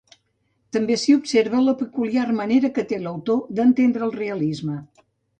També 0.75 0.95
s'hi 1.01 1.13
observa 1.17 1.59
la 1.65 1.75
peculiar 1.81 2.23
manera 2.37 2.71
que 2.77 2.85
té 2.91 2.99
l'autor 3.03 3.43
d'entendre 3.59 4.05
el 4.07 4.15
realisme. 4.23 4.79